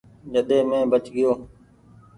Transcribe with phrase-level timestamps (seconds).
[0.31, 1.31] جڏي مينٚ بچ گيو